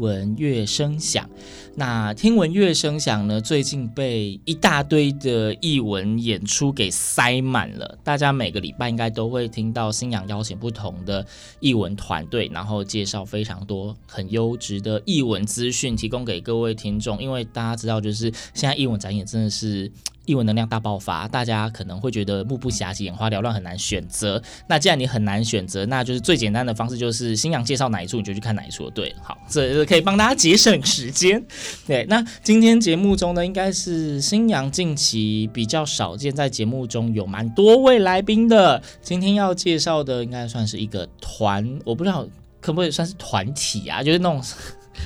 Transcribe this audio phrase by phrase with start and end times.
[0.00, 1.30] 闻乐声响。
[1.76, 11.24] 那听闻乐声响呢，最近被一大堆的艺文演出给塞满了，大家每个礼拜应该都会听到星洋邀请不同的
[11.60, 17.22] 艺文团队，然后介绍非常多很优质的艺文资讯，提供给各位听众。
[17.22, 19.90] 因为大家知道，就是现在艺文展演真的是。
[20.26, 24.40] 英文能量大爆发，大家可能会觉得目不暇接、眼花缭乱，很难选择。
[24.68, 28.88] 那既然你很难选择，那就是最简单的方式，就是新娘介绍哪一处你就去看哪一处。
[28.90, 31.44] 对，好，这可以帮大家节省时间。
[31.86, 38.80] 对，那今天节目中呢，应该是新娘近期比较少见，在节目中有蛮多位来宾的。
[39.02, 42.26] 今天要介绍的应该算是一个团，我不知道
[42.60, 44.42] 可不可以算是团体啊，就是那种。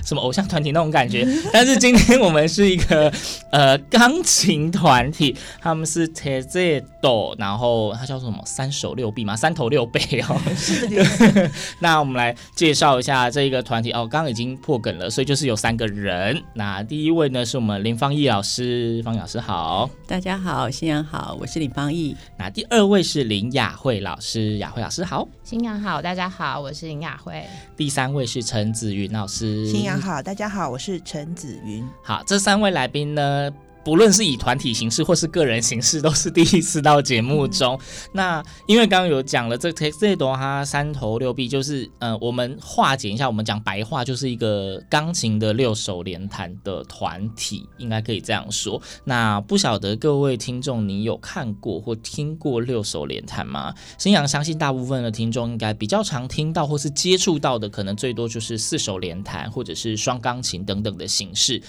[0.04, 3.12] 什么偶像团体那种感觉， 但是今天我们是一个
[3.50, 10.41] 呃钢琴团体，他们是 Tezedo，然后他叫做什么三手六臂嘛，三头六臂哦。
[10.56, 11.50] 是的。
[11.80, 16.42] 那我们来介绍一下这一个团体哦，刚刚已经破梗了，所以就是有三个人。
[16.54, 19.88] 那第一位呢是我们林芳艺老师，芳艺老师好。
[20.06, 22.16] 大家好，星洋好，我是林芳艺。
[22.38, 25.26] 那第二位是林雅慧老师，雅慧老师好。
[25.42, 27.44] 星洋好，大家好，我是林雅慧。
[27.76, 29.75] 第三位是陈子云老师。
[30.22, 31.87] 大家好，我是陈子云。
[32.03, 33.50] 好，这三位来宾呢，
[33.84, 37.75] 不论是以团体形式或是个人形式，都是第一次到节目中。
[37.75, 48.81] 嗯、那因为刚刚有讲了，这 Tezedo 它三头六臂，就是呃，我们化简一下，我们讲白话，就是一个钢琴的六手联弹的团体，应该可以这样说。
[49.05, 53.75] 那不晓得各位听众，你有看过或听过六手联弹吗？
[53.99, 61.61] 新阳相信大部分的听众应该比较常听到或是接触到的，可能最多就是四手联弹或者是双钢琴等等的形式。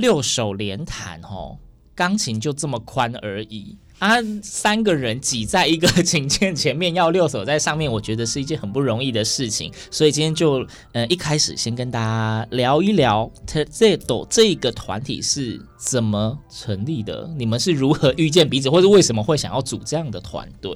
[0.00, 1.58] 六手联弹，哦，
[1.94, 4.16] 钢琴就这么宽而已啊！
[4.42, 9.70] 三个人挤在一个琴键前面，要六手在上面，我觉得是一件很不容易的事情。
[9.90, 20.74] 所以今天就，呃，一开始先跟大家聊一聊 Tezedo 这个团体是怎么成立的，你们是如何遇见彼此，或者为什么会想要组这样的团队？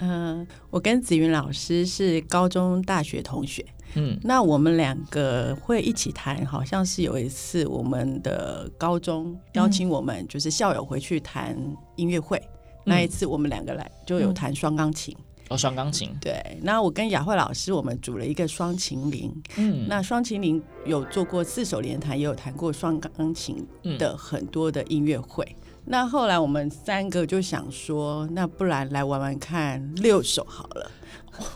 [0.00, 3.64] 嗯、我跟子云老师是高中、大学同学。
[3.94, 11.56] 嗯，那我们两个会一起谈，好像是有一次我们的高中邀请我们，就是校友回去谈
[11.96, 12.36] 音乐会。
[12.86, 15.16] 嗯、那一次我们两个来就有弹双钢琴。
[15.48, 16.10] 哦，双钢琴。
[16.20, 19.32] 对，那我跟雅慧老师我们组了一个双琴铃。
[19.56, 23.66] 嗯，那双琴铃有做过四手联弹，也有弹过双钢琴
[23.98, 25.44] 的很多的音乐会。
[25.44, 30.90] 嗯、那后来我们三个就想说，那不然来玩玩看六手好了。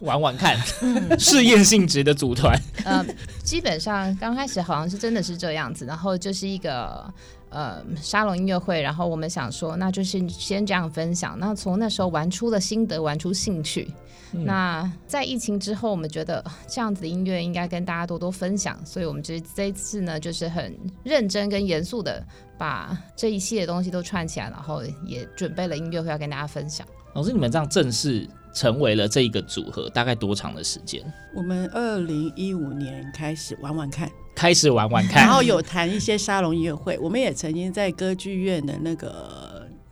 [0.01, 0.57] 玩玩看，
[1.21, 2.53] 试验性质的组团。
[2.85, 3.07] 呃，
[3.45, 7.09] 基本上刚开始好像是真的是这样子，然后就是一个
[7.51, 11.39] 呃沙龙音乐会，然后我们想说，那就是先这样分享。
[11.39, 13.93] 那从那时候玩出了心得，玩出兴趣。
[14.33, 22.23] 嗯、那在疫情之后，我们觉得这样子的音乐应该跟大家多多分享，所以我们这这一次呢，就是很认真跟严肃的
[22.59, 26.87] 把这一系列东西都串起来，然后也准备了音乐会要跟大家分享。
[27.15, 31.01] 老师，你们这样正式成为了这一个组合，大概多长的时间？
[31.33, 39.48] 我们二零一五年开始玩玩看，开始玩玩看，然后有谈一些沙龙音乐会，我们也曾经在歌剧院的那个。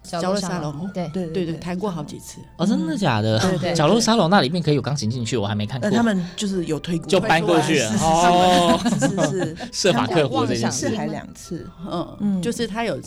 [0.06, 3.38] 角落沙龙，对对对对，弹过好几次哦，真的假的？
[3.40, 5.90] 对对， 角落沙龙那里面可以有钢琴进去，我还没看过。
[5.90, 12.16] 他们就是有推过，就搬过去了哦， 是是 设法克服这件事，还两次，嗯。
[12.20, 12.98] 嗯，就是他有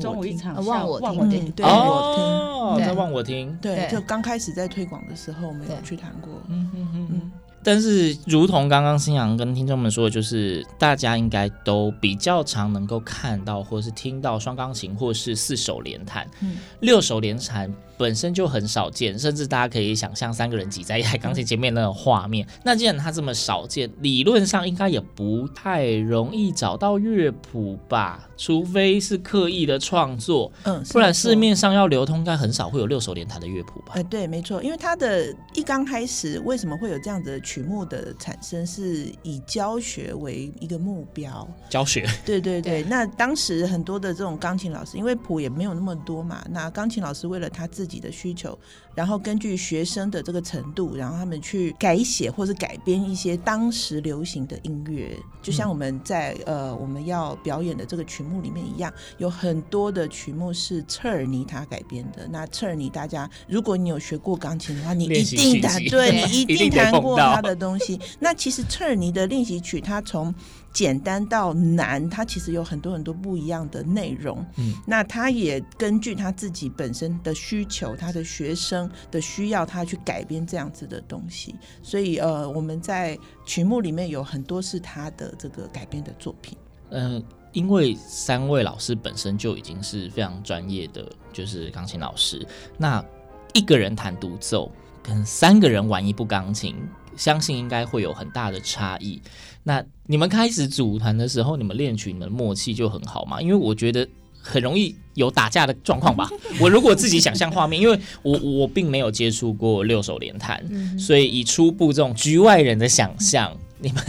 [0.00, 7.08] 中午一场，忘我听，对我听，在忘我听，对，就刚开始在推广的时候没有去弹过，嗯嗯。
[7.10, 7.32] 嗯。
[7.62, 17.72] 但是，如同刚刚新阳跟听众们说的，就是大家应该都比较常能够看到，或是听到双钢琴，或是四手联弹，嗯、六手联弹。
[17.98, 22.46] 本身就很少见，甚至大家可以想象三个人挤在一台钢琴前面那种画面。
[22.64, 28.28] 那既然它这么少见，理论上应该也不太容易找到乐谱吧？
[28.36, 33.94] 除非是刻意的创作，嗯，不然市面上要流通，应该很少会有六手联弹的乐谱吧？
[33.96, 41.46] 呃，对，没错，因为它的一刚开始为什么会有这样子的曲目的产生，是以教学为一个目标。
[41.68, 42.84] 教学，对对 对。
[42.84, 47.87] 那当时很多的这种钢琴老师，因为谱也没有那么多嘛，那钢琴老师为了他自己。
[47.88, 48.56] 自己的需求，
[48.94, 62.28] 然后根据学生的这个程度，然后他们去改写或者改编一些当时流行的音乐，就像我们在呃我们要表演的这个曲目里面一样，有很多的曲目是彻尔尼他改编的。
[62.28, 67.98] 那彻尔尼，大家如果你有学过钢琴的话，你一定弹，对，你一定 弹过他的东西。
[68.18, 70.34] 那其实彻尔尼的练习曲，他从
[70.78, 74.46] 简单到难，它其实有很多很多不一样的内容。
[74.58, 81.52] 嗯，那他也根据他自己本身的需求，他的学生的需要，他去改编这样子的东西。
[81.82, 86.56] 所以，呃，我们在曲目里面有很多是他的这个改编的作品。
[86.90, 87.22] 嗯、呃，
[87.52, 92.46] 因为三位老师本身就已经是非常专业的，就是钢琴老师。
[92.76, 93.04] 那
[93.52, 94.70] 一个人弹独奏，
[95.02, 96.76] 跟三个人玩一部钢琴，
[97.18, 99.20] 相信应该会有很大的差异。
[99.64, 103.42] 那你们开始组团的时候，你们练曲，你们的默契就很好嘛？
[103.42, 104.08] 因为我觉得
[104.40, 106.30] 很容易有打架的状况吧。
[106.58, 114.02] 我如果自己想象画面，因为我我并没有接触过六手联弹，嗯、所以以初步这种局外人的想象，你们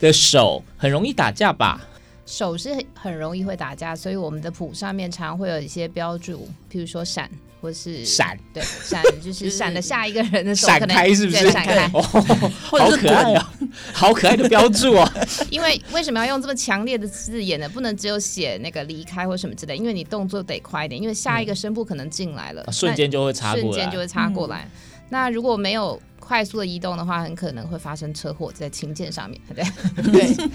[0.00, 1.86] 的手很容易打架吧？
[2.24, 7.30] 手是很容易会打架，所以我们的谱上面常会有一些标注，譬如说闪。
[7.60, 11.50] 或是闪，对， 闪就是闪的下一个人的时候，闪开是不是？
[11.50, 12.02] 闪开，哦，
[12.60, 13.52] 好可爱啊，
[13.92, 15.12] 好可爱的标注啊！
[15.50, 17.68] 因为为什么要用这么强烈的字眼呢？
[17.68, 24.62] 不能只有写那个离开或什么之类，因为你动作得快一点，因为下一个声部可能进来了，嗯、瞬间就会插过来，瞬间就会插过来。
[24.64, 24.70] 嗯、
[25.08, 29.64] 那如果没有快速的移动的话，很可能会发生车祸在琴键上面，对
[30.12, 30.48] 对，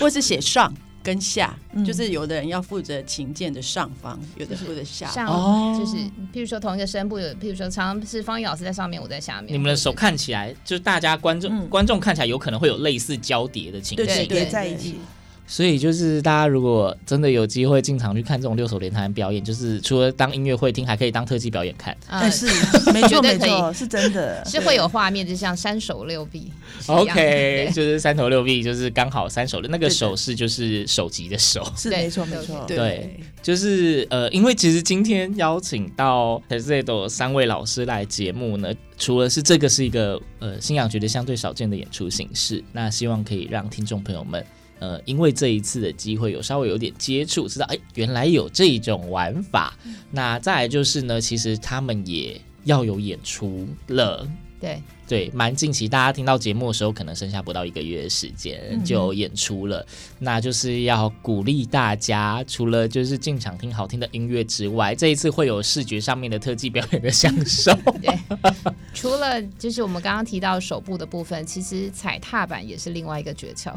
[0.00, 0.72] 或是写上。
[1.06, 5.14] 跟下，嗯、就是有的人要负责琴键的上方，有的负责下方。
[5.14, 5.96] 上就是，
[6.34, 9.54] 譬如说同一个声部，有譬如说常常是方毅老师在上面，我在下面。
[9.54, 14.96] 你们的手看起来，就是大家观众、嗯、观众看起来有可能会有类似交叠的情形，叠在一起。
[15.46, 21.96] 所以就是大家如果真的有机会经常去看这种六手联弹表演，就是除了当音乐会听，还可以当特技表演看。
[22.10, 22.46] 但是
[22.92, 26.50] 没错没错，是真的，是会有画面，就像三手六臂。
[26.86, 31.64] OK，就是三头六臂，就是刚好三手的那个手势，就是手级的手。
[31.76, 44.44] 是没错没错，对，就是呃，因为其实今天邀请到 Tezedo 三位老师来节目呢，除了是这个是一个呃信仰觉得相对少见的演出形式，那希望可以让听众朋友们。
[44.78, 49.76] 呃，因为这一次的机会有稍微有点接触，知道哎，原来有这种玩法。
[49.84, 54.28] 嗯、那再来就是呢，其实他们也要有演出了。
[54.58, 59.80] 对对，蛮近期，大家听到节目的时候，可能剩下不到一个月的时间就演出了。
[59.80, 59.86] 嗯、
[60.18, 67.70] 那就是要鼓励大家，除了就是进场听好听的音乐之外，这一次会有视觉上面的特技表演的享受。
[68.00, 68.18] 对，
[68.94, 73.74] 除了就是我们刚刚提到手部的部分，其实踩踏板也是另外一个诀窍。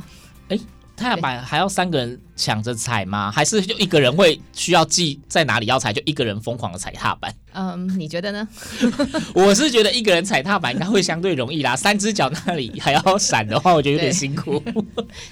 [0.47, 0.57] 哎，
[0.99, 3.31] 踏板还要三个人抢着踩吗？
[3.31, 7.33] 还是就一个人会需要记在哪里要踩，就一个人疯狂的踩踏板？
[7.53, 8.47] 嗯，你觉得呢？
[9.33, 14.59] 我是觉得一个人踩踏板应该会相对容易啦，三只脚那里还要闪的话，我觉得有点辛苦。
[14.59, 14.83] 对，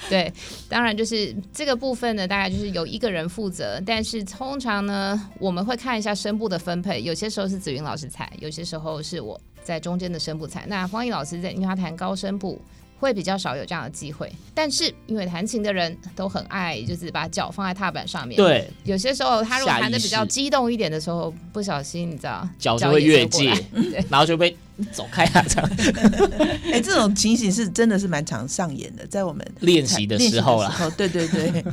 [0.10, 0.34] 对，
[0.68, 10.66] 当然就是这个部分呢，大概就是由一个人负责，但是通常呢，我们会看一下声部的分配，有些时候是子云老师踩，有些时候是我在中间的声部踩。
[10.68, 12.60] 那方毅老师在，因为他弹高声部。
[13.00, 18.36] 会比较少有这样的机会，但是因为弹琴的人都很爱，就是把脚放在踏板上面。
[18.36, 23.54] 对，有些时候他如果弹的比较激动一点的时候，不小心你知道脚就会越界，
[24.10, 24.56] 然后就被
[24.92, 25.70] 走开啊这样。
[26.66, 30.74] 哎、欸，这种情形是真的是蛮常上演的，在我们练习的时候啦。
[30.98, 31.64] 对对对，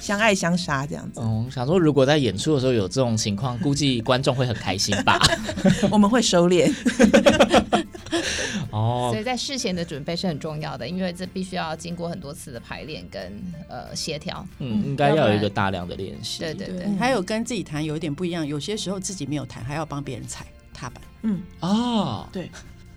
[0.00, 1.20] 相爱相杀这样子。
[1.22, 5.18] 嗯，想说如果在演出的时候有这种情况，估计观众会很开心吧？
[5.90, 6.72] 我们会收敛。
[8.70, 13.32] 哦，所以在事前的准备是很重要的，因为这必须要经过很多次的排练跟
[13.68, 14.46] 呃协调。
[14.58, 16.40] 嗯，应该要有一个大量的练习。
[16.40, 20.44] 对对对，嗯、还有跟自己弹有一点不一样，有些时候自己没有弹，还要帮别人踩
[20.76, 21.02] 踏板。
[21.22, 22.50] 嗯，哦，对，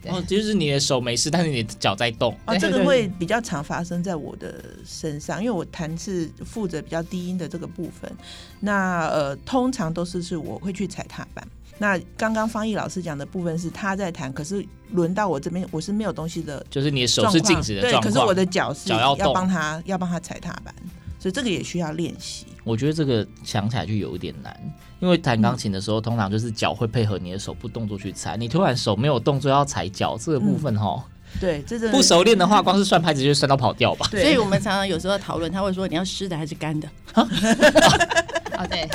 [0.07, 2.38] 哦，就是你的手没事，但是你的脚在动。
[2.45, 8.12] 哦，这个会比较常发生在我的身上，因为我弹是负责比较低音的这个部分。
[8.59, 11.48] 那呃，通常都是是我会去踩踏板。
[11.81, 20.75] 那刚刚方毅老师讲的部分是他在弹，可是轮到我这边，我是没有东西的，就是你的手是静止的状况，对，可是我的脚是要，要帮他要帮他踩踏板，
[21.19, 22.47] 所以这个也需要练习。
[22.63, 24.57] 我觉得这个想起来就有一点难，
[24.99, 34.07] 因为弹钢琴的时候，通常就是脚会配合你的手部动作去踩，你突然手没有动作要踩脚，这个部分哈、嗯，对，这个不熟练的话，光是算拍子就算到跑调吧。
[34.11, 36.88] 所以我们常常有时候讨论，他会说你要湿的还是干的？
[38.59, 38.85] 哦，对，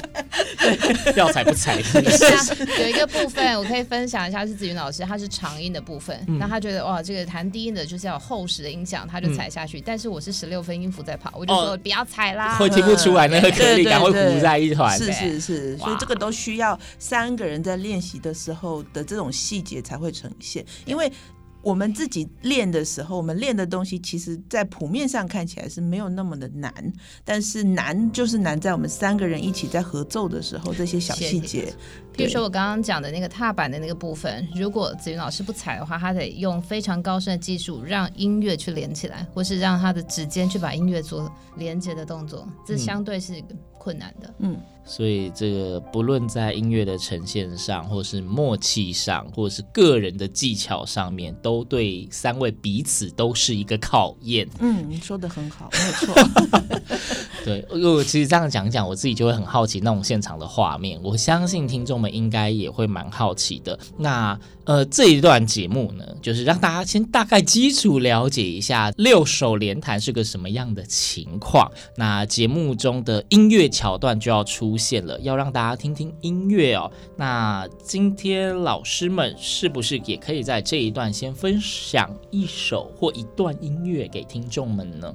[1.17, 1.81] 要踩不踩？
[2.81, 9.81] 有一个部分我可以分享一下，是子云老师，他是长音的部分，那、嗯、他觉得哇，这个弹低音的就是要有厚实的音响，他就踩下去。
[9.81, 14.99] 嗯、但是我是十六分音符在跑，我就说不要踩啦，会听不出来那个颗粒感会糊在一团。
[14.99, 21.11] 是是是，所以这个都需要三个人在练习的时候的这种细节才会呈现，因为。
[21.65, 26.73] 我们自己练的时候，我们练的东西，其实，在谱面上看起来是没有那么的难，
[27.25, 31.73] 但是难就是难在我们三个人一起在合奏的时候，这些小细节。
[32.17, 43.43] 比如说我刚刚讲的那个踏板的那个部分，如果子云老师不踩的话，他得用非常高深的技术让音乐去连起来，或是让他的指尖去把音乐做连接的动作，这相对是
[43.79, 44.35] 困难的。
[44.39, 44.57] 嗯。
[44.87, 54.47] 所以，这个不论在音乐的呈现上，或是默契上，或是个人的技巧上面，都对三位彼此都是一个考验。
[54.61, 56.15] 嗯，你说的很好，没有错。
[57.47, 61.01] 对，我其实这样讲讲，我自己就会很好奇那种现场的画面。
[61.03, 63.79] 我相信听众们应该也会蛮好奇的。
[63.97, 71.71] 那呃，这一段节目呢，就是让大家先大概基础了解一下六手联弹是个什么样的情况。
[71.97, 74.65] 那节目中的音乐桥段就要出。
[74.75, 76.91] 出现了，要让大家听听音乐哦。
[77.17, 85.15] 那今天老师们是不是也可以在这一段先分享一首或一段音乐给听众们呢？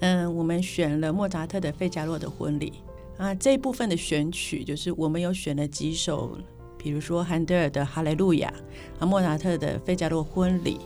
[0.00, 2.70] 嗯，我们选了莫扎特的《费加洛的婚礼》
[3.16, 6.38] 啊，这一部分的选曲就是我们有选了几首，
[6.76, 8.52] 比如说韩德尔的《哈雷路亚》，
[9.02, 10.76] 啊，莫扎特的《费加洛婚礼》。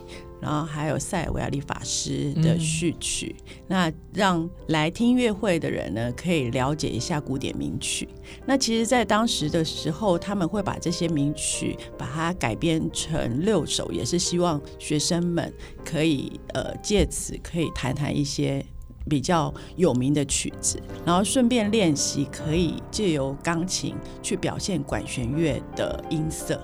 [0.41, 3.35] 然后还有塞尔维亚利法师的序曲，
[3.67, 8.07] 那让来听音乐会的人呢，可以了解一下古典名曲。
[8.45, 18.65] 那其实，在当时的时候，他们会把这些名曲把它改编成六首，也是希望学生们可以呃借此可以谈谈一些
[19.07, 26.55] 比较有名的曲子，然后顺便练习可以借由钢琴去表现管弦乐的音色。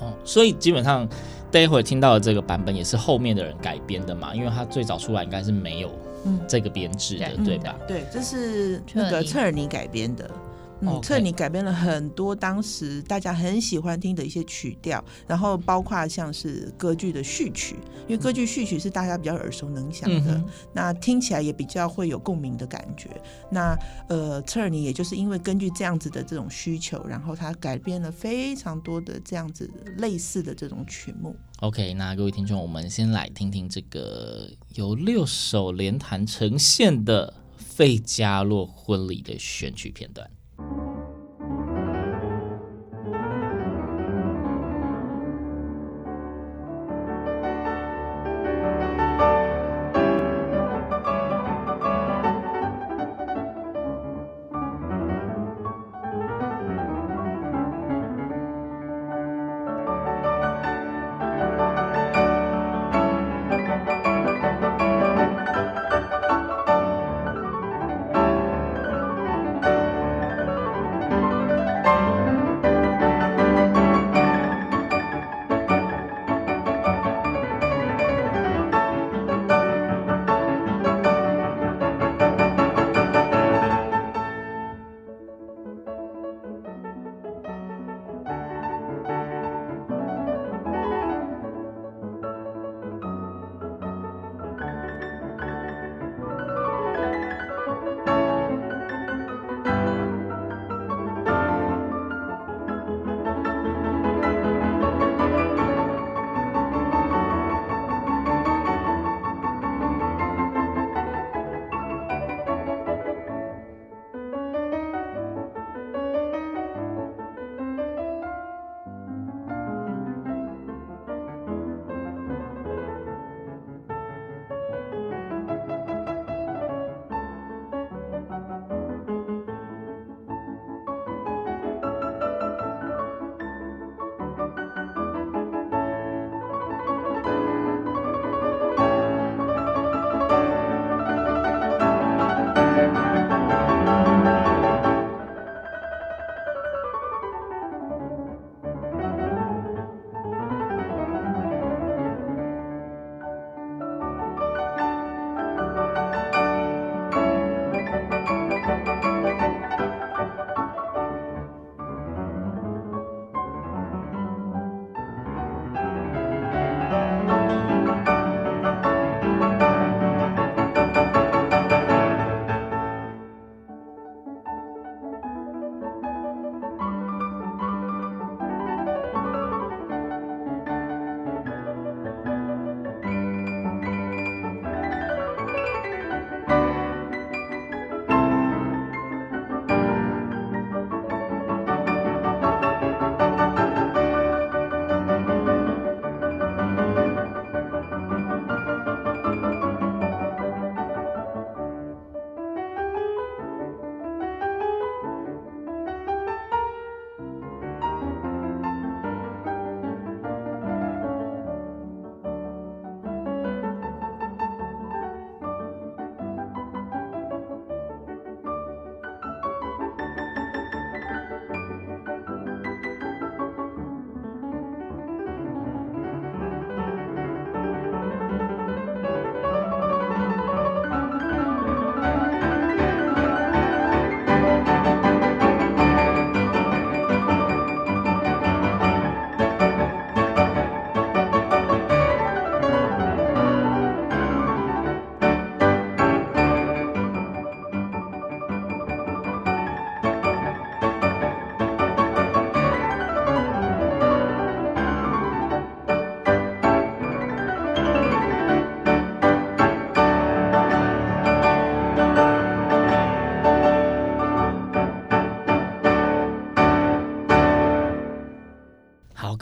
[0.00, 1.08] 哦，所以基本上。
[1.54, 4.34] 待会听到的这个版本也是后面的人改编的嘛？
[4.34, 5.90] 因为他最早出来应该是没有
[6.48, 7.76] 这个编制的，嗯、对吧？
[7.86, 10.28] 对，这是那个策尔尼改编的。
[10.86, 17.76] 嗯，彻尔尼改编了很多当时大家很喜欢听的一些曲调，然后包括像是歌剧的序曲，
[18.06, 23.10] 因为歌剧序曲是大家比较耳熟能详的，嗯、那听起来也比较会有共鸣的感觉。
[23.50, 23.76] 那
[24.08, 31.34] 呃，彻尔尼也就是因为根据这样子的这种需求，然后他改编了非常多的这样子类似的这种曲目。
[31.60, 40.28] OK，那各位听众，我们先来听听这个由六首连弹呈现的《费加洛婚礼》的选曲片段。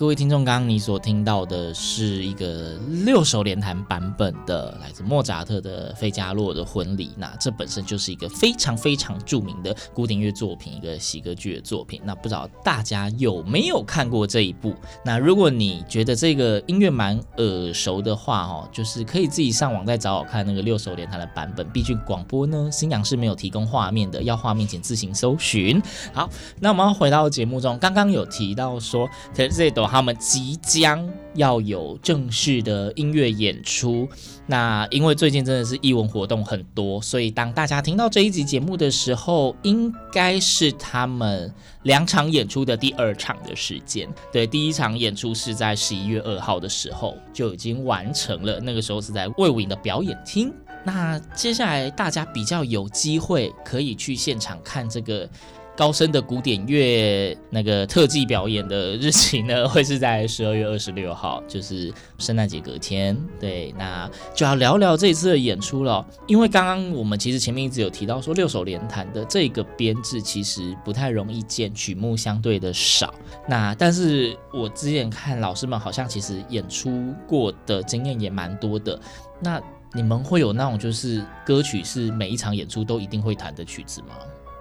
[0.03, 2.73] 各位听众，刚刚你所听到的是一个
[3.05, 7.07] 六手联弹版本的来自莫扎特的《费加洛的婚礼》。
[7.17, 12.01] 那这本身就是一个非常非常著名的古典乐作品，一个喜歌剧的作品。
[12.03, 14.75] 那不知道大家有没有看过这一部？
[15.05, 21.65] 那如果你觉得这个音乐蛮耳熟的话，哦，就是可以自己上网再找找看那个六手联弹的版本。
[21.71, 25.81] 毕竟广播呢，新娘是没有提供画面的，要画面请自行搜寻。
[26.13, 26.29] 好，
[26.59, 34.09] 那我们回到节目中，刚刚有提到说，Terceto 他们即将要有正式的音乐演出。
[34.47, 41.53] 那因为最近真的是艺文活动很多，所以当大家听到这一集节目的时候，应该是他们
[41.83, 44.09] 两场演出的第二场的时间。
[44.33, 50.51] 对，第一场演出是在十一月二号的时候就已经完成了，那个时候是在魏武营的表演厅。
[50.85, 55.29] 那接下来大家比较有机会可以去现场看这个。
[55.77, 63.17] 高深的古典乐那个特技表演的日期呢， 会是在十二月二十六号，就是圣诞节隔天。
[63.41, 66.07] 对，那就要聊聊这次的演出了。
[66.27, 73.15] 因为刚刚我们其实前面一直有提到说，六手联弹的这个编制其实不太容易见，曲目相对的少。
[73.49, 79.01] 那但是我之前看老师们好像其实演出过的经验也蛮多的。
[79.41, 79.61] 那
[79.95, 84.09] 你们会有那种就是歌曲是每一场演出都一定会弹的曲子吗？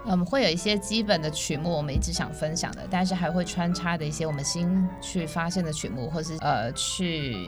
[0.06, 7.48] 嗯，会有一些基本的曲目，我们一直想分享的，但是还会穿插的一些我们新去发现的曲目，或是呃去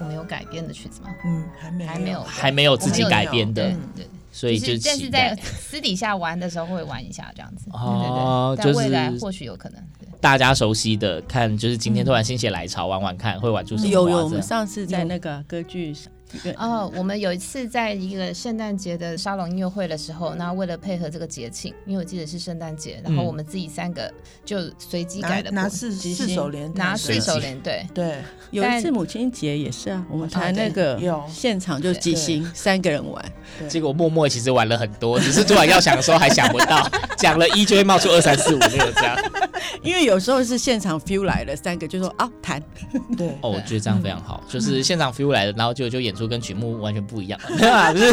[0.00, 1.08] 我们有改编的曲子吗？
[1.24, 7.66] 嗯，还没，还没有，还没有自己改编的，对，对，所以就但是在私底下玩的时候会玩一下这样子。
[7.72, 9.78] 哦，对对对，在未来或许有可能。
[9.98, 13.88] 对，大家熟悉的，看就是今天突然心血来潮玩玩看，会玩出什么？
[13.88, 15.94] 有有，我们上次在那个歌剧
[16.38, 16.52] 上。
[16.56, 24.12] 哦，我们有一次在一个圣诞节的沙龙音乐会的时候，那为了配合这个节庆，因为我记得是圣诞节，然后我们自己三个
[24.44, 28.16] 就随机改了，拿四四手联，拿四手联，对对。
[28.50, 33.24] 有一次母亲节也是啊，我们弹那个有现场就即兴三个人玩，
[33.68, 39.16] 结果默默其实玩了很多，只是突然要想的时候还想不到，讲了一就会冒出二三四五六这样。
[39.82, 42.62] 因为有时候是现场 feel 来了，三个就说啊弹，
[43.16, 47.92] 对哦，我觉得这样非常好，就是现场 feel 来了，然后就就演出跟曲目完全不一样， 对吧？
[47.92, 48.10] 就是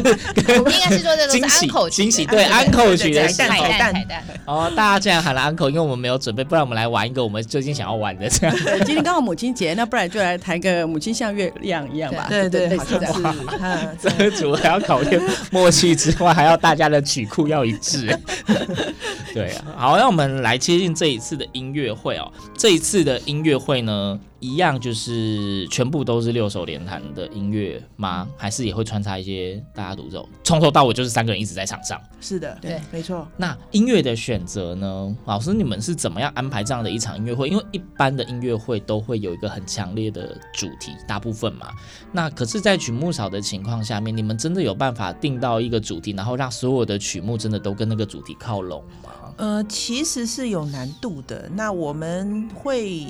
[0.60, 8.56] 我们应该是说这个是安可曲，惊喜对安口曲的彩蛋彩蛋哦，大家竟然喊了安口，因为我们没有准备，不然我们来玩一个我们最近想要玩的这样。
[8.64, 12.26] 对，今天刚好母亲节，那不然就来弹个母亲像月亮一样吧？
[12.30, 13.20] 对对，好像是。
[14.00, 18.18] 这个组还要考验默契之外，还要大家的曲库要一致。
[19.34, 22.32] 对啊，好，那我们来接近这一次的音乐会哦。
[22.56, 28.28] 这一次的音乐会呢，一样就是全部都是六手联弹的音乐吗？
[28.38, 30.28] 还是也会穿插一些大家独奏？
[30.44, 32.00] 从头到尾就是三个人一直在场上。
[32.22, 33.26] 是的，对，没错。
[33.38, 35.16] 那音乐的选择呢？
[35.26, 37.48] 老师，你们是怎么样安排这样的一场音乐会？
[37.48, 41.72] 因为一般的音乐会都会有一个很强烈的主题，大部分嘛。
[42.12, 49.12] 那可是，在曲目少的情况下面，你们真的有办法定到一个主题，然后让所有的曲目真的都跟那个主题靠拢吗？
[49.40, 51.50] 呃，其实是有难度的。
[51.56, 53.08] 那我们会。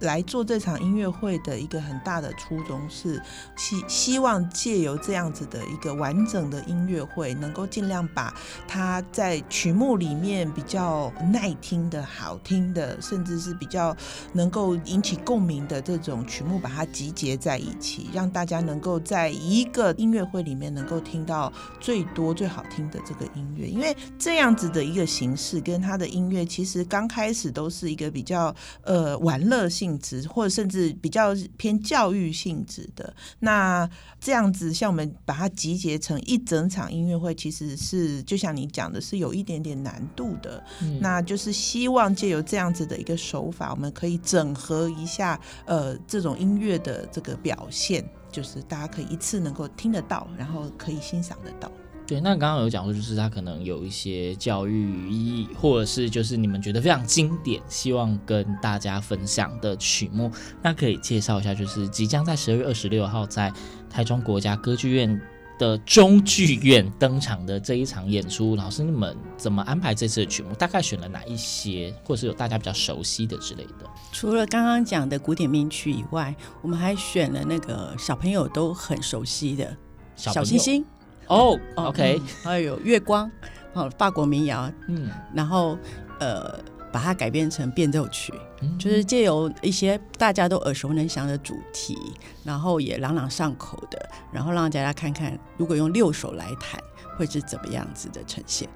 [0.00, 3.20] 来做这场音乐会的一个很大的初衷是
[3.56, 8.32] 希希望借由这样子的一个完整的音乐会，能够尽量把
[8.66, 13.96] 它在曲目里面比较耐听的好听的，甚至是比较
[14.32, 23.66] 能够引起共鸣的这种曲目，把它集结在一起，让大家能够在一个音乐会里面能够听到最多最好听的这个音乐。
[23.66, 29.87] 因为这样子的一个形式跟他的音乐，其实刚开始都是一个比较呃玩乐性。
[29.88, 33.88] 性质或者甚至比较偏教育性质的，那
[34.20, 40.62] 这样子像我们把它集结成一整场音乐会，其实是就像你讲的，是有一点点难度的。
[40.82, 51.70] 嗯、那就是希望借由这样子的一个手法，我们可以整合一下呃这种音乐的这个表现，就是大家可以一次能够听得到，然后可以欣赏得到。
[52.08, 63.52] 对，那刚刚有讲过，就是他可能有一些教育意义，或者是就是你们觉得非常经典，希望跟大家分享的曲目，那可以介绍一下，就是即将在十二月二十六号在
[63.90, 65.20] 台中国家歌剧院
[65.58, 70.54] 的中剧院登场的这一场演出，老师你们怎么安排这次的曲目？
[70.54, 73.84] 大概选了哪一些，或是有大家比较熟悉的之类的？
[74.12, 79.76] 除了刚刚讲的古典名曲以外，我们还选了那个小朋友都很熟悉的
[80.16, 80.82] 小星星。
[81.28, 83.30] 哦、oh，OK，还有月光，
[83.74, 85.78] 哦，法国民谣，嗯，然后
[86.18, 86.58] 呃，
[86.90, 91.96] 把它改编成变奏曲，嗯、就是借由一些大家都耳熟能详的主题，
[92.44, 96.80] 然后也朗朗上口的，然后让大家看看，如果用六首来弹，
[97.16, 98.68] 会是怎么样子的呈现。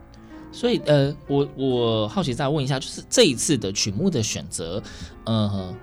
[0.53, 4.83] 所以，呃，我我好奇再问一下，就是这一次的曲目的选择，
[5.25, 5.75] 呃。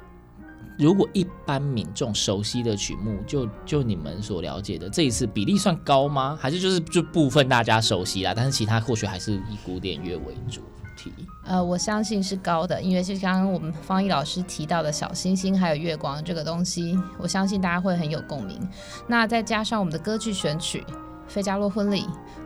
[0.80, 6.40] 如果一般民众熟悉的曲目，就就你们所了解的这一次比例算高吗？
[6.40, 10.62] 还是就是就部分大家熟悉啦，但是其他或许还是以古典乐为主
[10.96, 11.12] 题？
[11.44, 18.58] 呃，我相信是高的，因为是刚刚我们方毅老师提到的小星星还有月光这个东西，我相信大家会很有共鸣。
[19.06, 20.86] 那再加上我们的歌剧选曲
[21.28, 22.04] 《费加罗婚礼》，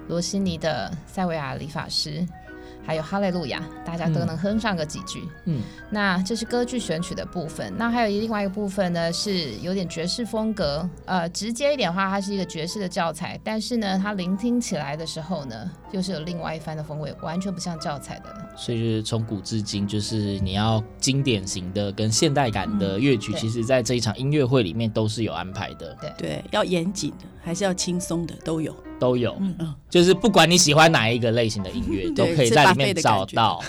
[0.07, 2.09] 罗西尼的《塞维亚理发师》。
[2.85, 5.23] 还有哈利路亚，大家都能哼上个几句。
[5.45, 7.73] 嗯，那这是歌剧选曲的部分。
[7.77, 10.87] 那还有另外一个部分呢，是有点爵士风格。
[11.05, 13.39] 呃，直接一点的话，它是一个爵士的教材。
[13.43, 18.35] 但是呢，它聆听起来的时候呢，又是有另外一番的风味，完全不像教材的。
[18.55, 25.95] 所以就是从古至今，就是你要经典型的跟现代感的乐曲，嗯、其实在这一场音乐会里面都是有安排的。
[26.01, 28.75] 对对，要严谨的，还是要轻松的，都有。
[28.99, 33.62] 都有，嗯，就是不管你喜欢哪一个类型的音乐， 都可以在里面找到，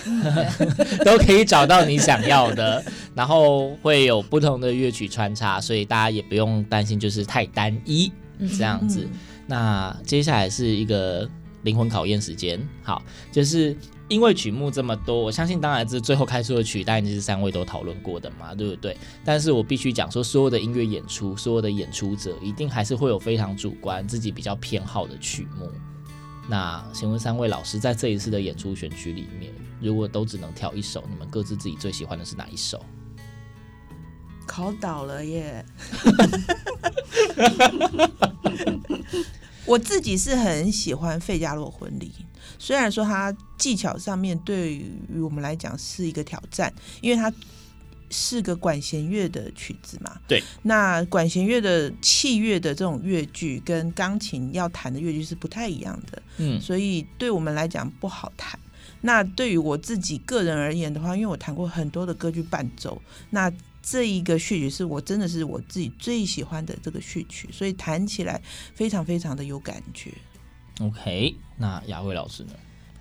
[1.03, 2.83] 都可以找到你想要的，
[3.13, 8.11] 然后会有不同的乐曲穿插，所以大家也不用担心就是太单一
[8.57, 9.07] 这样子。
[9.47, 11.29] 那接下来是一个
[11.63, 13.75] 灵魂考验时间，好，就是。
[14.07, 18.95] 因为曲目这么多，我相信当然是最后开出的曲，当然是三位都讨论过的嘛，对不对？
[19.23, 25.71] 但是我必须讲说，所有的音乐演出，所有的演出者，一定还是会有非常主观、自己比较偏好的曲目。
[26.47, 32.79] 那请问三位老师，在这一次的演出选曲里面，如果都只能挑一首，你们各自自己最喜欢的是哪一首？
[34.45, 35.65] 考倒了耶！
[39.65, 42.13] 我自己是很喜欢《费加罗婚礼》。
[42.57, 47.31] 虽然说它技巧上面对于我们来讲是一个挑战，因为它
[48.09, 50.19] 是个管弦乐的曲子嘛。
[50.27, 50.43] 对。
[50.63, 56.21] 那管弦乐的器乐的这种乐句跟钢琴要弹的乐句是不太一样的。
[56.37, 56.59] 嗯。
[56.61, 58.59] 所以对我们来讲不好弹。
[59.01, 63.51] 那对于我自己个人而言的话，因为我弹过很多的歌剧伴奏，那
[63.83, 68.41] 这一个序曲是我真的是我自己最喜欢的这个序曲，所以弹起来
[68.73, 70.11] 非常非常的有感觉。
[70.79, 72.51] OK，那雅慧老师呢？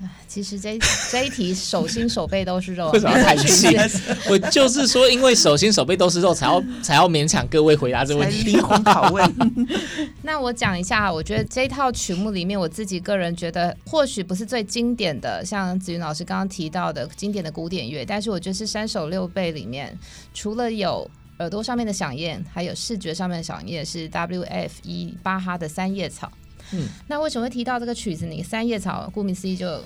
[0.27, 0.77] 其实这
[1.11, 3.69] 这一题手心手背都是肉，为什么要叹气？
[4.29, 8.43] 我就是说，因为手心手背都是肉，才要才要勉强各位回答这个问题。
[8.43, 9.33] 灵魂拷问。
[10.23, 19.97] 那我讲一下，我觉得这套曲目里面，我自己个人觉得，或许不是最经典的，像子云老师刚刚提到的经典的古典乐，但是我觉得是三首六备里面，
[20.35, 26.31] 除了有耳朵上面的响燕，还有视觉上面的响燕，是 W F 一巴哈的三叶草。
[26.77, 28.43] 嗯，那为什么会提到这个曲子呢？
[28.43, 29.81] 三叶草，顾名思义就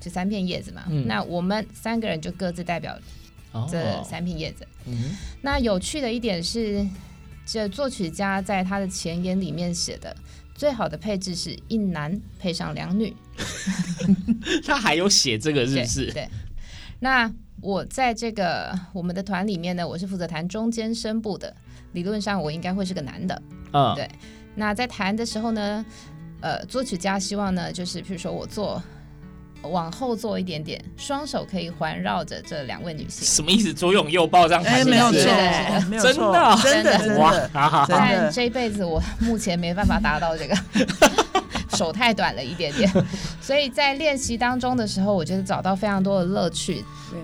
[0.00, 0.84] 就三片叶子嘛。
[0.88, 2.96] 嗯，那我们三个人就各自代表
[3.70, 4.66] 这三片叶子。
[4.86, 6.86] 嗯，那有趣的一点是，
[7.44, 10.14] 这作曲家在他的前言里面写的，
[10.54, 13.14] 最好的配置是一男配上两女。
[14.64, 16.12] 他还有写这个日志。
[16.12, 16.28] 对。
[17.00, 21.54] 那我在这个我们的团里面呢，我是负责弹中间声部的。
[21.92, 23.42] 理论上我应该会是个男的。
[23.72, 24.08] 嗯，对。
[24.54, 25.84] 那在弹的时候呢？
[26.40, 28.82] 呃，作曲家希望呢，就是比如说我做
[29.62, 33.26] 往后坐一点点，双手可以环绕着这两位女性。
[33.26, 33.72] 什么意思？
[33.74, 34.86] 左拥右抱这样弹？
[34.86, 37.18] 没有错，没有错，真的，真的，真的。
[37.18, 40.56] 哇，但这一辈子我目前没办法达到这个，
[41.76, 42.88] 手太短了一点点，
[43.42, 46.84] 所以在练习当中的时候，我觉得找到非常多的乐趣。
[47.10, 47.20] 对。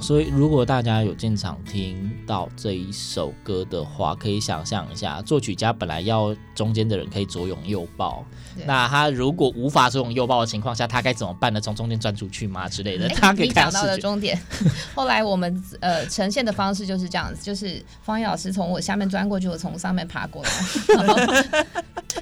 [0.00, 8.24] 所以，如果大家有进场听到这一首歌的话，可以想象一下，作曲家本来要中间的人可以左拥右抱，
[8.66, 11.60] 那他如果无法左拥右抱的情况下，他该怎么办呢？
[11.60, 13.08] 从中间钻出去吗之类的？
[13.08, 14.40] 他可以讲到的终点。
[14.94, 20.50] 后来我们呃呈现的方式就是这样子，就是方毅老师从我下面钻过去，我从上面爬过来，
[20.96, 21.16] 然后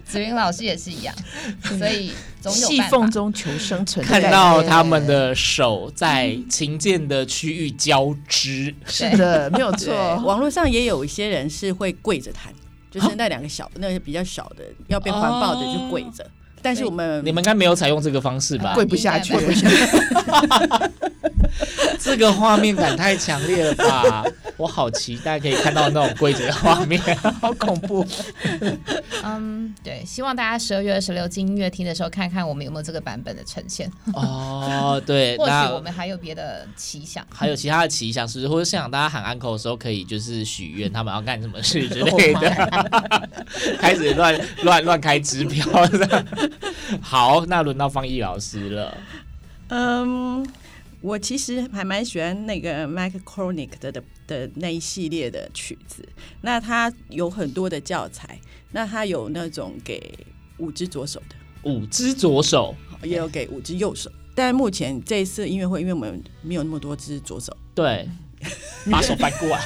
[0.05, 1.14] 紫云老师也是一样，
[1.79, 2.12] 所以。
[2.48, 9.92] 细缝中求生存，看到他们的手在 琴键的区域交织，是的，没有错。
[10.24, 12.55] 网络上也有一些人是会跪着弹，
[12.90, 16.27] 就是那两个小，那个比较小的要被环抱的就跪着。
[16.61, 18.74] 但是我们你们应该没有采用这个方式吧？
[18.74, 19.33] 跪不下去，
[22.01, 24.25] 这个画面感太强烈了吧！
[24.57, 27.01] 我好期待可以看到那种跪着的画面，
[27.41, 28.07] 好恐怖。
[29.23, 33.91] 嗯，对，希望大家十二月二十六进音乐厅的时候，看看我们有没有这个版本的呈现。
[34.15, 38.49] 哦，对， 或许我们还有别的奇想，还有其他的奇想，是不是？
[38.49, 43.29] 或者现场大家喊安可的时候，可以就是许愿他们要干什么事之类的，
[43.81, 45.67] 开始乱乱乱开支票。
[47.01, 48.97] 好，那轮到方毅老师了。
[49.69, 50.47] 嗯。
[51.01, 56.07] 我其实还蛮喜欢那个 Macaronic 的的的那一系列的曲子。
[56.41, 58.39] 那他有很多的教材，
[58.73, 60.13] 那他有那种给
[60.59, 64.11] 五只左手的，五只左手也有给五只右手。
[64.35, 68.09] 但目前这一次音乐会，因为我们没有那么多只左手，对，
[68.91, 69.61] 把手翻过来。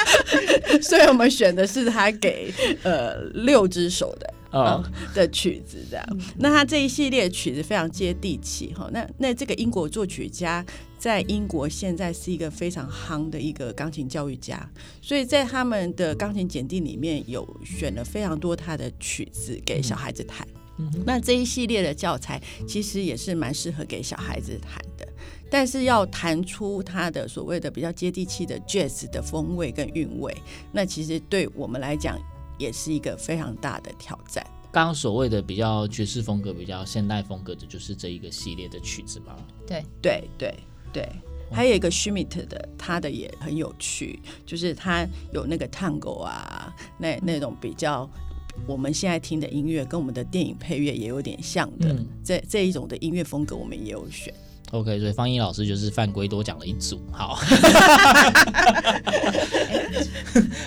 [0.82, 4.33] 所以我们选的是他给呃六只手的。
[4.54, 8.88] 哦、嗯，的曲子这样，那他这一系列曲子非常接地气哈。
[8.92, 10.64] 那那这个英国作曲家
[10.96, 14.70] 在英国现在是一个非常夯的一个钢琴教育家，
[15.02, 20.46] 所以在他们的钢琴检定里面有选了非常多他的曲子给小孩子弹。
[20.78, 25.08] 嗯、那这一系列的教材其实也是蛮适合给小孩子弹的，
[25.50, 30.32] 但是要弹出他的所谓的比较接地气的 jazz 的风味跟韵味，
[30.70, 32.16] 那其实对我们来讲。
[32.58, 34.44] 也是一个非常大的挑战。
[34.72, 39.36] 刚刚所谓的比较爵士风格、比较现代风格的，就是这一个系列的曲子吗？
[39.66, 40.54] 对对对
[40.92, 41.08] 对，
[41.52, 48.10] 还有一个 Schmidt 的，他的也很有趣，就是他有那个 Tango 啊，那那种比较
[48.66, 54.34] 我们现在听的音乐，跟我们的电影配乐也有点像的，嗯、这这一种的音乐风格，我们也有选。
[54.70, 57.34] OK，所以方毅老师就是犯规多讲了一组，好。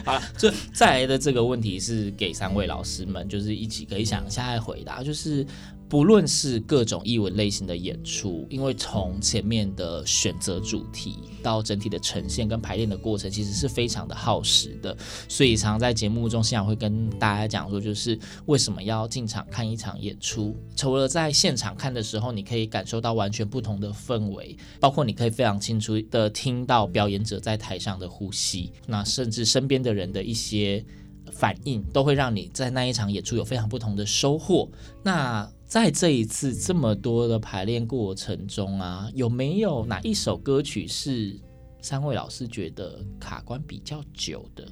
[0.06, 5.46] 好了，这再来的这个问题是给三位老师们，就是一起可以想一下来回答，就是。
[5.90, 14.96] 不论是各种艺文类型的演出，因为从前面的选择主题到整体的呈现跟排练的过程，其实是非常的耗时的。
[15.30, 20.56] 所以常常在节目中，现场会跟大家讲说，就是为什么要进场看一场演出？
[20.76, 30.86] 除了在现场看的时候，你可以感受到完全不同的氛围，包括你可以非常清楚的听到表演者在台上的呼吸，那甚至身边的人的一些
[31.32, 34.70] 反应，都会让你在那一场演出有非常不同的收获。
[35.02, 41.38] 那在这一次这么多的排练过程中啊，有没有哪一首歌曲是
[41.82, 44.66] 三位老师觉得卡关比较久的，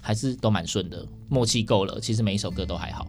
[0.00, 2.00] 还是都蛮顺的，默契够了？
[2.00, 3.06] 其实每一首歌都还好。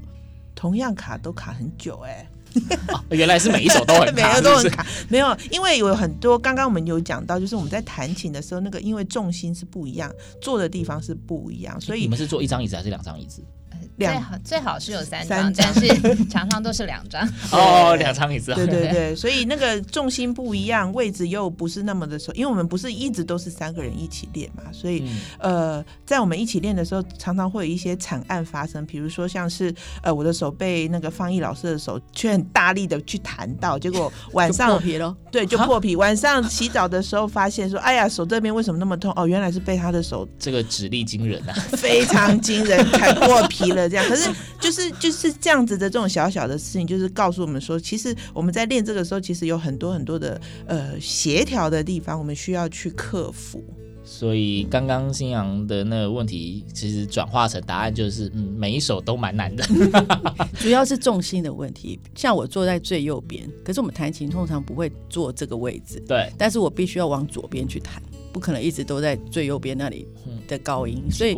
[0.53, 2.29] 同样卡都卡很久哎、
[3.09, 4.86] 原来是每一首都很卡， 都很卡。
[5.07, 13.41] 没有，因为有很多刚刚我们有讲到，就是我们在弹琴的时候，那个因为重心是不一样，坐的地方是不一样，所以你们是坐一张椅子还是两张椅子？
[13.98, 17.28] 最好最好是有三张，但是常常都是两张。
[17.52, 18.54] 哦，两张椅子。
[18.54, 25.04] 对对对， 所以那个重心不一样，位置又不是那么的熟，因为我们不是一直都是三个人一起练嘛，所以、
[25.39, 35.15] 嗯、呃，在我们一起练的时候，常常会有一些惨案发生，比如说像是呃，我的手被那个方毅老师的手却很大力的去弹到，结果晚上破皮了。
[35.32, 35.96] 对，就破皮。
[35.96, 39.12] 晚上洗澡的时候发现说，哎呀，手这边为什么那么痛？
[39.15, 40.28] 哦，原来是被他的手。
[40.38, 43.89] 这个指力惊人啊， 非常惊人，才破皮了。
[43.89, 53.63] 这样，可是就是就是这样子的这种小小的事情，就是告诉我们说，其实我们在练这个时候，其实有很多很多的呃协调的地方，我们需要去克服。
[54.05, 59.65] 所以刚刚新阳的那个问题，其实转化成答案就是，嗯，每一首都蛮难的，
[60.59, 61.97] 主要是重心的问题。
[62.13, 68.03] 像我坐在最右边，可是我们弹琴通常不会坐这个位置，对，但是我必须要往左边去弹，
[68.34, 70.08] 不可能一直都在最右边那里
[70.48, 71.38] 的高音，所以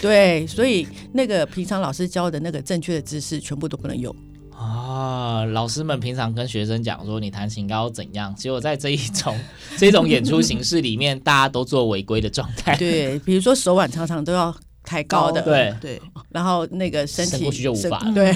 [0.00, 4.14] 对，所以那个平常老师教的那个正确的姿势，全部都不能用。
[4.56, 9.36] 啊，老师们平常跟学生讲说，你弹琴要怎样，结果在这一种
[9.76, 12.76] 这种演出形式里面，大家都做违规的状态。
[12.76, 17.98] 对，比如说手腕常常都要抬高的，对对，然后那个身体伸过去就无法。
[18.14, 18.34] 对，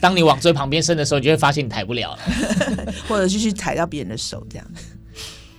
[0.00, 2.18] 当你往最旁边伸的时候，你就会发现你抬不了了，
[3.08, 4.66] 或者是去踩到别人的手这样。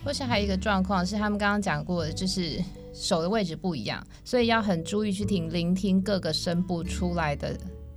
[0.07, 7.53] 或是还有一个状况是，他们刚刚讲过的，就是手的位置不一样，所以要很注意去听、聆听各个声部出来的。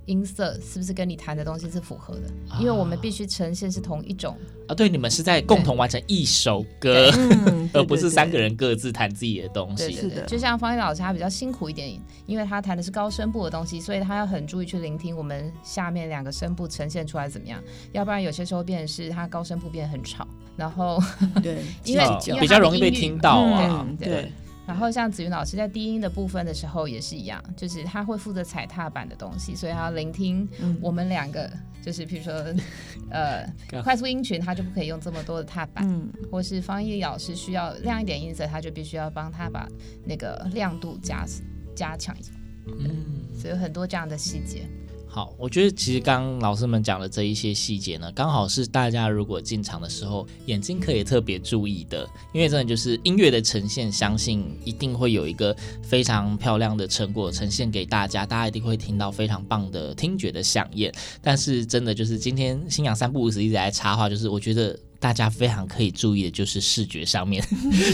[0.07, 2.27] 音色是不是跟你弹的东西是符合的？
[2.49, 4.35] 啊、因为我们必须呈现是同一种
[4.67, 4.75] 啊。
[4.75, 7.09] 对，你们是在共同完成一首歌，
[7.71, 9.85] 而不是三个人各自弹自己的东西。
[9.85, 17.63] 对对对，就像方毅老师，他比较辛苦一点，因为他弹的是高声部的东西，所以他要很注意去聆听我们下面两个声部呈现出来怎么样。
[17.93, 21.01] 要不然有些时候变成是他高声部变得很吵，然后
[21.41, 22.05] 对， 因为
[22.39, 23.85] 比较容易被听到啊。
[23.99, 24.07] 对。
[24.07, 24.31] 对
[24.67, 30.47] 然后像子云老师在低音的部分的时候也是一样，就是他会负责踩踏板的东西，所以他要聆听
[30.79, 32.31] 我们两个，嗯、就是比如说，
[33.11, 33.45] 呃，
[33.83, 39.67] 快速音群他就不可以用这么多的踏板，嗯、或是方毅老师需要亮一点音色，他就必须要帮他把
[40.05, 41.25] 那个亮度加
[41.75, 42.31] 加强一下，
[42.67, 43.03] 嗯，
[43.37, 44.69] 所以有很多这样的细节。
[45.13, 60.89] 好，我觉得其实刚刚老师们讲的这一些细节呢，刚好是大家如果进场的时候眼睛可以特别注意的，因为真的就是音乐的呈现，相信一定会有一个非常漂亮的成果呈现给大家，大家一定会听到非常棒的听觉的响宴。
[61.21, 64.79] 但是真的就是今天新阳三不五时一直在插话，就是我觉得。
[65.01, 67.43] 大家非常可以注意的就是视觉上面，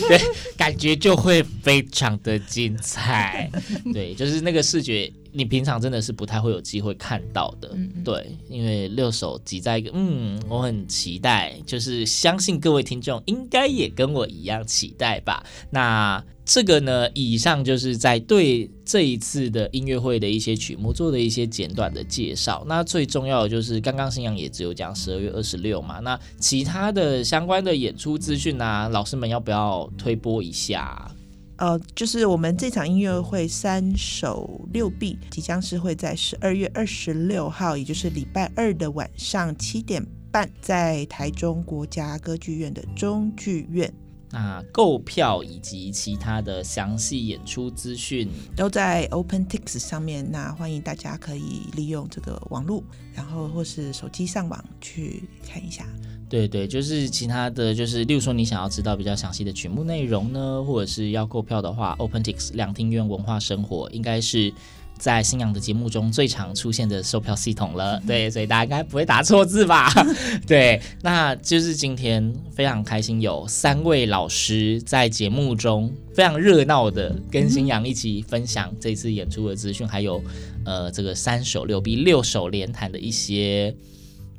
[0.09, 0.19] 对，
[0.57, 3.49] 感觉就会非常的精彩。
[3.93, 7.75] 对，就是那个视觉，你平常真的是不太会有机会看到的。
[8.03, 15.45] 对，因为六首挤在一个，嗯，我很期待，就是相信各位听众应该也跟我一样期待吧。
[15.69, 22.63] 那这个呢，以上就是在对这一次的音乐会的一些曲目做的一些简短的介绍。
[22.67, 31.11] 那最重要的就是刚刚新阳也只有讲十二月二十六嘛，那其他的相关的演出资讯啊，老师们要不要推播一下？
[31.57, 43.91] 呃，就是我们这场音乐会三首六毕，即将是会在十二月二十六号，也就是礼拜二的晚上七点半，在台中国家歌剧院的中剧院。
[44.29, 50.29] 那购票以及其他的详细演出资讯都在 OpenTix 上面。
[50.29, 55.85] 那欢迎大家可以利用这个网络，然后或是手机上网去看一下。
[56.29, 64.53] 对对，就是其他的就是，例如说你想要知道比较详细的曲目内容呢，或者是要购票的话，OpenTix 两厅院文化生活应该是。
[64.99, 69.91] 在新阳的节目中最常出现的售票系统了， 对，所以大家应该不会打错字吧？
[70.47, 80.19] 对，那就是今天非常开心，有三位老师在节目中非常热闹的跟新阳一起分享这次演出的资讯，还有
[80.65, 83.75] 呃这个三首六 B 六手连弹的一些。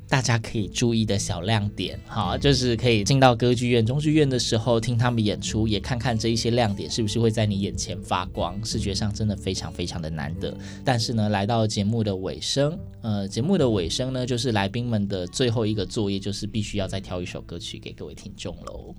[0.09, 10.51] 大家可以注意的小亮点，好，就是可以进到歌剧院、中剧院的时候听他们演出，也看看这一些亮点是不是会在你眼前发光，视觉上真的非常非常的难得。
[10.83, 18.95] 但是呢，来到节目的尾声，呃，节目的尾声呢，就是来宾们的最后一个作业，就是必须要再挑一首歌曲给各位听众喽。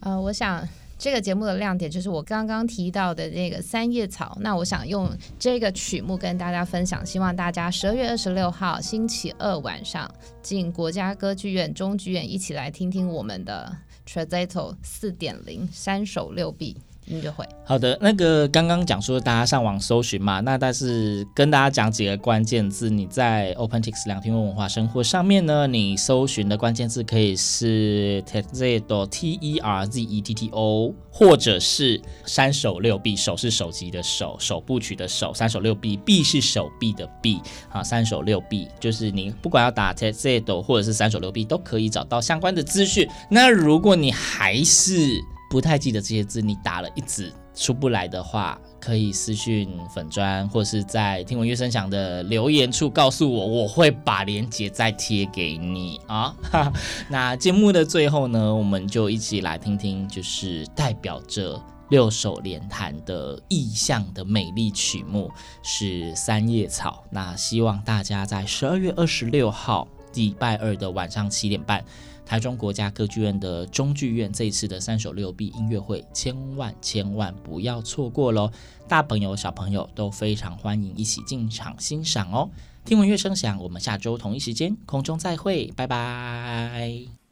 [0.00, 0.66] 呃，我想。
[1.04, 5.06] 这个节目的亮点就是我刚刚提到的那个《三叶草》，那我想用
[5.38, 13.70] 这个曲目跟大家分享，希望大家十二月二十六号星期二晚上进国家歌剧院、中剧院一起来听听我们的
[14.08, 16.74] Trovato 四点零三首六 B。
[17.06, 37.38] 音乐会，好的，那个刚刚讲说大家上网搜寻嘛，那但是跟大家讲几个关键字，你在 OpenTix 两厅文化生活上面呢，你搜寻的关键字可以是 Terzetto T E R Z E T T O，或者是三首六臂，手是手机的手，首部曲的手，三首六臂，臂是手臂的臂，
[37.70, 43.06] 啊，三首六臂，就是你不管要打 Terzetto 或者是三首六臂，都可以找到相关的资讯。
[43.30, 45.20] 那如果你还是
[45.54, 56.34] 不太记得这些字，你打了一直出不来的话，可以私讯粉砖，或是在听闻乐声响的留言处告诉我，我会把链接再贴给你啊。
[57.08, 65.30] 那节目的最后呢，我们就一起来听听，就是代表着六手连弹的意象的美丽曲目，
[65.62, 67.04] 是《三叶草》。
[67.12, 71.84] 那希望大家在十二月二十六号礼拜二的晚上七点半。
[72.26, 78.50] 台中国家歌剧院的中剧院这一次的三首六臂音乐会，千万千万不要错过喽！
[78.88, 82.48] 大朋友小朋友都非常欢迎一起进场欣赏哦。
[82.84, 87.23] 听闻乐声响，我们下周同一时间空中再会，拜拜。